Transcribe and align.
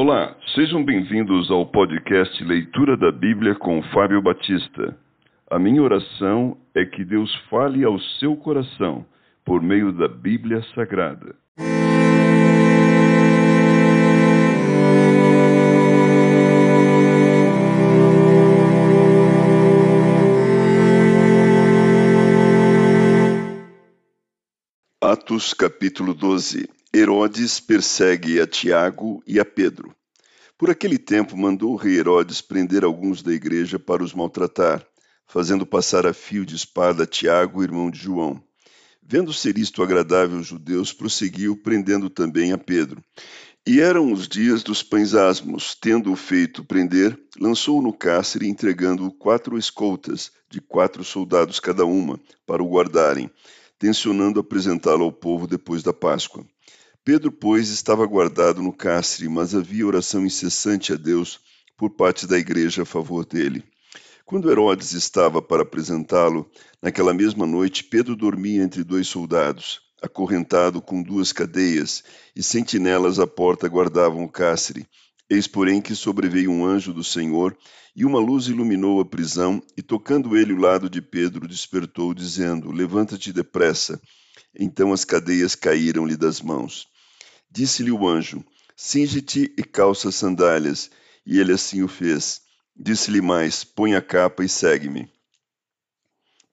Olá, 0.00 0.36
sejam 0.54 0.84
bem-vindos 0.84 1.50
ao 1.50 1.66
podcast 1.66 2.44
Leitura 2.44 2.96
da 2.96 3.10
Bíblia 3.10 3.56
com 3.56 3.82
Fábio 3.92 4.22
Batista. 4.22 4.96
A 5.50 5.58
minha 5.58 5.82
oração 5.82 6.56
é 6.72 6.84
que 6.84 7.04
Deus 7.04 7.34
fale 7.50 7.82
ao 7.82 7.98
seu 8.20 8.36
coração 8.36 9.04
por 9.44 9.60
meio 9.60 9.90
da 9.90 10.06
Bíblia 10.06 10.62
Sagrada. 10.72 11.34
Atos 25.02 25.52
capítulo 25.54 26.14
12 26.14 26.77
Herodes 26.94 27.60
persegue 27.60 28.40
a 28.40 28.46
Tiago 28.46 29.22
e 29.26 29.38
a 29.38 29.44
Pedro. 29.44 29.94
Por 30.56 30.70
aquele 30.70 30.96
tempo 30.96 31.36
mandou 31.36 31.72
o 31.72 31.76
rei 31.76 31.98
Herodes 31.98 32.40
prender 32.40 32.82
alguns 32.82 33.22
da 33.22 33.30
igreja 33.30 33.78
para 33.78 34.02
os 34.02 34.14
maltratar, 34.14 34.86
fazendo 35.26 35.66
passar 35.66 36.06
a 36.06 36.14
fio 36.14 36.46
de 36.46 36.56
espada 36.56 37.04
Tiago, 37.04 37.62
irmão 37.62 37.90
de 37.90 37.98
João. 37.98 38.42
Vendo 39.02 39.34
ser 39.34 39.58
isto 39.58 39.82
agradável 39.82 40.38
aos 40.38 40.46
judeus, 40.46 40.90
prosseguiu, 40.90 41.58
prendendo 41.62 42.08
também 42.08 42.52
a 42.52 42.58
Pedro. 42.58 43.02
E 43.66 43.80
eram 43.80 44.10
os 44.10 44.26
dias 44.26 44.62
dos 44.62 44.82
pães 44.82 45.14
asmos. 45.14 45.74
Tendo-o 45.78 46.16
feito 46.16 46.64
prender, 46.64 47.18
lançou-o 47.38 47.82
no 47.82 47.92
cárcere, 47.92 48.48
entregando-o 48.48 49.12
quatro 49.12 49.58
escoltas, 49.58 50.32
de 50.48 50.58
quatro 50.58 51.04
soldados 51.04 51.60
cada 51.60 51.84
uma, 51.84 52.18
para 52.46 52.62
o 52.62 52.68
guardarem, 52.68 53.30
tencionando 53.78 54.40
apresentá-lo 54.40 55.04
ao 55.04 55.12
povo 55.12 55.46
depois 55.46 55.82
da 55.82 55.92
Páscoa. 55.92 56.46
Pedro, 57.08 57.32
pois, 57.32 57.70
estava 57.70 58.04
guardado 58.04 58.62
no 58.62 58.70
cárcere, 58.70 59.30
mas 59.30 59.54
havia 59.54 59.86
oração 59.86 60.26
incessante 60.26 60.92
a 60.92 60.94
Deus 60.94 61.40
por 61.74 61.88
parte 61.88 62.26
da 62.26 62.38
igreja 62.38 62.82
a 62.82 62.84
favor 62.84 63.24
dele. 63.24 63.64
Quando 64.26 64.50
Herodes 64.50 64.92
estava 64.92 65.40
para 65.40 65.62
apresentá-lo, 65.62 66.46
naquela 66.82 67.14
mesma 67.14 67.46
noite, 67.46 67.82
Pedro 67.82 68.14
dormia 68.14 68.62
entre 68.62 68.84
dois 68.84 69.08
soldados, 69.08 69.80
acorrentado 70.02 70.82
com 70.82 71.02
duas 71.02 71.32
cadeias, 71.32 72.04
e 72.36 72.42
sentinelas 72.42 73.18
à 73.18 73.26
porta 73.26 73.66
guardavam 73.70 74.24
o 74.24 74.30
cárcere. 74.30 74.86
Eis, 75.30 75.46
porém, 75.46 75.80
que 75.80 75.94
sobreveio 75.94 76.50
um 76.50 76.66
anjo 76.66 76.92
do 76.92 77.02
Senhor, 77.02 77.56
e 77.96 78.04
uma 78.04 78.20
luz 78.20 78.48
iluminou 78.48 79.00
a 79.00 79.04
prisão, 79.06 79.62
e 79.78 79.80
tocando 79.80 80.36
ele 80.36 80.52
o 80.52 80.60
lado 80.60 80.90
de 80.90 81.00
Pedro, 81.00 81.48
despertou, 81.48 82.12
dizendo: 82.12 82.70
Levanta-te 82.70 83.32
depressa. 83.32 83.98
Então 84.54 84.92
as 84.92 85.06
cadeias 85.06 85.54
caíram-lhe 85.54 86.14
das 86.14 86.42
mãos. 86.42 86.86
Disse-lhe 87.50 87.90
o 87.90 88.06
anjo: 88.06 88.44
Cinge-te 88.76 89.52
e 89.56 89.62
calça 89.62 90.08
as 90.08 90.14
sandálias. 90.14 90.90
E 91.26 91.38
ele 91.38 91.52
assim 91.52 91.82
o 91.82 91.88
fez. 91.88 92.40
Disse-lhe 92.76 93.20
mais: 93.20 93.64
Põe 93.64 93.94
a 93.94 94.02
capa 94.02 94.44
e 94.44 94.48
segue-me. 94.48 95.10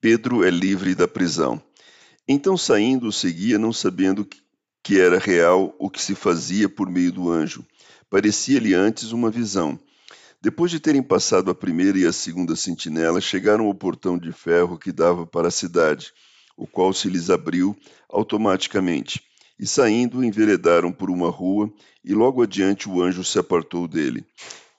Pedro 0.00 0.44
é 0.44 0.50
livre 0.50 0.94
da 0.94 1.08
prisão. 1.08 1.62
Então, 2.26 2.56
saindo, 2.56 3.08
o 3.08 3.12
seguia, 3.12 3.58
não 3.58 3.72
sabendo 3.72 4.26
que 4.82 4.98
era 4.98 5.18
real 5.18 5.74
o 5.78 5.90
que 5.90 6.00
se 6.00 6.14
fazia 6.14 6.68
por 6.68 6.90
meio 6.90 7.12
do 7.12 7.30
anjo. 7.30 7.64
Parecia-lhe 8.08 8.74
antes 8.74 9.12
uma 9.12 9.30
visão. 9.30 9.78
Depois 10.40 10.70
de 10.70 10.78
terem 10.78 11.02
passado 11.02 11.50
a 11.50 11.54
primeira 11.54 11.98
e 11.98 12.06
a 12.06 12.12
segunda 12.12 12.54
sentinela, 12.54 13.20
chegaram 13.20 13.66
ao 13.66 13.74
portão 13.74 14.18
de 14.18 14.30
ferro 14.30 14.78
que 14.78 14.92
dava 14.92 15.26
para 15.26 15.48
a 15.48 15.50
cidade, 15.50 16.12
o 16.54 16.66
qual 16.66 16.92
se 16.92 17.08
lhes 17.08 17.30
abriu 17.30 17.74
automaticamente. 18.10 19.22
E 19.58 19.66
saindo, 19.66 20.24
enveredaram 20.24 20.92
por 20.92 21.10
uma 21.10 21.30
rua, 21.30 21.72
e 22.04 22.12
logo 22.12 22.42
adiante 22.42 22.88
o 22.88 23.00
anjo 23.00 23.22
se 23.22 23.38
apartou 23.38 23.86
dele. 23.86 24.24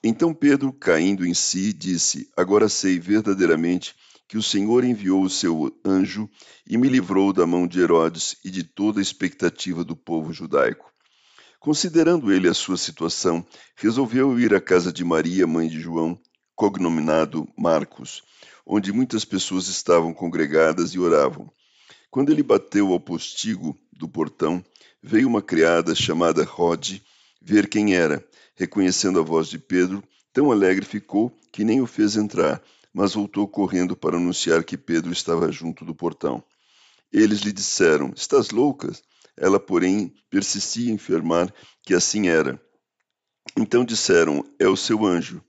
Então 0.04 0.32
Pedro, 0.34 0.72
caindo 0.72 1.26
em 1.26 1.34
si, 1.34 1.72
disse: 1.72 2.30
Agora 2.36 2.68
sei 2.68 2.98
verdadeiramente 2.98 3.94
que 4.28 4.36
o 4.36 4.42
Senhor 4.42 4.84
enviou 4.84 5.22
o 5.22 5.30
seu 5.30 5.72
anjo 5.84 6.28
e 6.66 6.76
me 6.76 6.88
livrou 6.88 7.32
da 7.32 7.46
mão 7.46 7.66
de 7.66 7.80
Herodes 7.80 8.36
e 8.44 8.50
de 8.50 8.64
toda 8.64 9.00
a 9.00 9.02
expectativa 9.02 9.84
do 9.84 9.96
povo 9.96 10.32
judaico. 10.32 10.92
Considerando 11.60 12.32
ele 12.32 12.48
a 12.48 12.54
sua 12.54 12.76
situação, 12.76 13.44
resolveu 13.74 14.38
ir 14.38 14.54
à 14.54 14.60
casa 14.60 14.92
de 14.92 15.04
Maria, 15.04 15.46
mãe 15.46 15.68
de 15.68 15.80
João, 15.80 16.18
cognominado 16.54 17.48
Marcos, 17.56 18.22
onde 18.64 18.92
muitas 18.92 19.24
pessoas 19.24 19.68
estavam 19.68 20.12
congregadas 20.12 20.90
e 20.90 20.98
oravam. 20.98 21.50
Quando 22.10 22.30
ele 22.30 22.42
bateu 22.42 22.92
ao 22.92 23.00
postigo 23.00 23.76
do 23.96 24.08
portão, 24.08 24.64
veio 25.02 25.28
uma 25.28 25.42
criada 25.42 25.94
chamada 25.94 26.44
Rode 26.44 27.02
ver 27.40 27.68
quem 27.68 27.94
era. 27.94 28.24
Reconhecendo 28.54 29.18
a 29.18 29.22
voz 29.22 29.48
de 29.48 29.58
Pedro, 29.58 30.02
tão 30.32 30.50
alegre 30.50 30.84
ficou 30.84 31.36
que 31.52 31.64
nem 31.64 31.80
o 31.80 31.86
fez 31.86 32.16
entrar, 32.16 32.62
mas 32.92 33.14
voltou 33.14 33.46
correndo 33.46 33.96
para 33.96 34.16
anunciar 34.16 34.64
que 34.64 34.76
Pedro 34.76 35.12
estava 35.12 35.50
junto 35.52 35.84
do 35.84 35.94
portão. 35.94 36.42
Eles 37.12 37.40
lhe 37.40 37.52
disseram: 37.52 38.12
Estás 38.16 38.50
louca? 38.50 38.90
Ela, 39.36 39.60
porém, 39.60 40.14
persistia 40.30 40.90
em 40.90 40.96
afirmar 40.96 41.52
que 41.82 41.94
assim 41.94 42.28
era. 42.28 42.60
Então 43.56 43.84
disseram: 43.84 44.44
É 44.58 44.66
o 44.66 44.76
seu 44.76 45.04
anjo. 45.04 45.42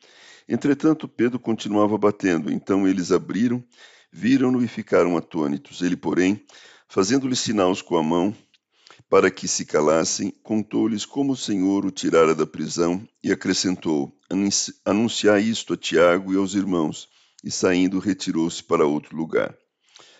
Entretanto, 0.47 1.07
Pedro 1.07 1.39
continuava 1.39 1.97
batendo. 1.97 2.51
Então 2.51 2.87
eles 2.87 3.11
abriram 3.11 3.63
viram-no 4.11 4.63
e 4.63 4.67
ficaram 4.67 5.17
atônitos. 5.17 5.81
Ele, 5.81 5.95
porém, 5.95 6.43
fazendo-lhes 6.87 7.39
sinais 7.39 7.81
com 7.81 7.97
a 7.97 8.03
mão, 8.03 8.35
para 9.09 9.31
que 9.31 9.47
se 9.47 9.65
calassem, 9.65 10.31
contou-lhes 10.43 11.05
como 11.05 11.33
o 11.33 11.37
Senhor 11.37 11.85
o 11.85 11.91
tirara 11.91 12.35
da 12.35 12.45
prisão 12.45 13.07
e 13.23 13.31
acrescentou: 13.31 14.13
Anunciai 14.85 15.41
isto 15.43 15.73
a 15.73 15.77
Tiago 15.77 16.33
e 16.33 16.37
aos 16.37 16.55
irmãos. 16.55 17.07
E 17.43 17.51
saindo, 17.51 17.99
retirou-se 17.99 18.63
para 18.63 18.85
outro 18.85 19.15
lugar. 19.15 19.55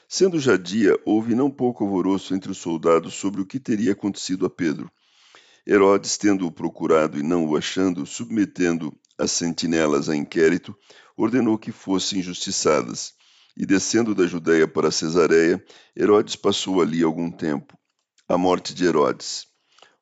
Sendo 0.07 0.39
já 0.39 0.56
dia, 0.56 0.97
houve 1.03 1.35
não 1.35 1.51
pouco 1.51 1.83
alvoroço 1.83 2.33
entre 2.33 2.51
os 2.51 2.59
soldados 2.59 3.16
sobre 3.16 3.41
o 3.41 3.45
que 3.45 3.59
teria 3.59 3.91
acontecido 3.91 4.45
a 4.45 4.50
Pedro. 4.50 4.89
Herodes, 5.67 6.17
tendo-o 6.17 6.51
procurado 6.51 7.19
e 7.19 7.23
não 7.23 7.45
o 7.45 7.57
achando, 7.57 8.06
submetendo 8.06 8.95
as 9.17 9.31
sentinelas 9.31 10.07
a 10.07 10.16
inquérito, 10.16 10.73
ordenou 11.17 11.57
que 11.57 11.73
fossem 11.73 12.19
injustiçadas 12.19 13.16
e 13.57 13.66
descendo 13.66 14.13
da 14.13 14.28
Judéia 14.28 14.68
para 14.68 14.91
Cesareia, 14.91 15.63
Herodes 15.95 16.35
passou 16.35 16.79
ali 16.79 17.01
algum 17.01 17.31
tempo. 17.31 17.75
A 18.29 18.38
morte 18.38 18.73
de 18.73 18.85
Herodes. 18.85 19.47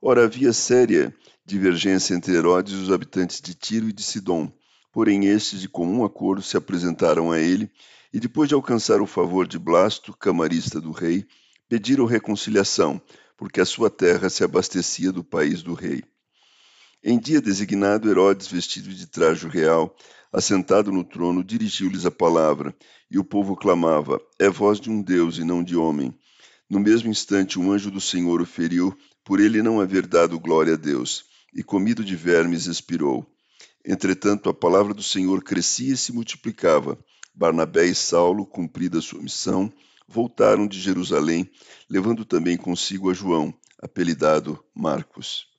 Ora, 0.02 0.26
havia 0.26 0.52
séria 0.52 1.16
divergência 1.46 2.14
entre 2.14 2.36
Herodes 2.36 2.74
e 2.74 2.78
os 2.78 2.92
habitantes 2.92 3.40
de 3.40 3.54
Tiro 3.54 3.88
e 3.88 3.94
de 3.94 4.04
Sidom. 4.04 4.52
Porém, 4.92 5.28
estes, 5.28 5.62
de 5.62 5.70
comum 5.70 6.04
acordo, 6.04 6.42
se 6.42 6.58
apresentaram 6.58 7.32
a 7.32 7.40
ele 7.40 7.72
e, 8.12 8.20
depois 8.20 8.50
de 8.50 8.56
alcançar 8.56 9.02
o 9.02 9.08
favor 9.08 9.48
de 9.48 9.58
Blasto, 9.58 10.16
camarista 10.18 10.82
do 10.82 10.92
rei, 10.92 11.26
pediram 11.70 12.06
reconciliação, 12.06 13.02
porque 13.38 13.62
a 13.62 13.66
sua 13.66 13.90
terra 13.90 14.30
se 14.30 14.44
abastecia 14.44 15.12
do 15.12 15.24
país 15.24 15.64
do 15.64 15.74
rei. 15.74 16.04
Em 17.04 17.20
dia 17.20 17.42
designado, 17.42 18.10
Herodes, 18.10 18.48
vestido 18.48 18.90
de 18.90 19.08
trajo 19.08 19.48
real, 19.48 19.96
assentado 20.32 20.92
no 20.92 21.04
trono, 21.04 21.44
dirigiu-lhes 21.44 22.06
a 22.06 22.12
palavra, 22.12 22.76
e 23.10 23.20
o 23.20 23.24
povo 23.24 23.56
clamava: 23.56 24.20
É 24.40 24.50
voz 24.50 24.80
de 24.80 24.90
um 24.90 25.02
Deus 25.02 25.38
e 25.38 25.44
não 25.44 25.64
de 25.64 25.76
homem. 25.76 26.14
No 26.70 26.80
mesmo 26.80 27.10
instante, 27.10 27.60
um 27.60 27.72
anjo 27.72 27.92
do 27.92 28.02
Senhor 28.02 28.42
o 28.42 28.46
feriu, 28.46 28.98
por 29.24 29.40
ele 29.40 29.62
não 29.62 29.80
haver 29.80 30.08
dado 30.08 30.40
glória 30.40 30.74
a 30.74 30.78
Deus, 30.78 31.26
e 31.54 31.64
comido 31.64 32.04
de 32.04 32.16
vermes 32.16 32.66
expirou. 32.66 33.26
Entretanto, 33.86 34.50
a 34.50 34.54
palavra 34.54 34.94
do 34.94 35.04
Senhor 35.04 35.44
crescia 35.44 35.94
e 35.94 35.98
se 35.98 36.12
multiplicava. 36.12 36.98
Barnabé 37.34 37.86
e 37.86 37.94
Saulo, 37.94 38.46
cumprida 38.46 39.00
sua 39.00 39.22
missão, 39.22 39.72
voltaram 40.08 40.68
de 40.68 40.80
Jerusalém, 40.80 41.50
levando 41.90 42.26
também 42.26 42.58
consigo 42.58 43.12
a 43.12 43.14
João, 43.14 43.54
apelidado 43.82 44.64
Marcos. 44.74 45.55